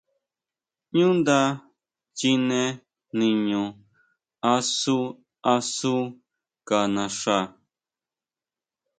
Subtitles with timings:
[0.93, 1.39] ʼÑú nda
[2.17, 2.61] chine
[3.17, 3.63] niño
[4.53, 4.97] asu
[5.53, 5.95] asu
[6.67, 7.37] ka naxa.